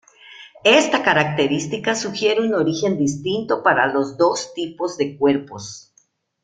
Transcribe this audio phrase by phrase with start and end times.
[0.63, 5.93] Esta característica sugiere un origen distinto para los dos tipos de cuerpos.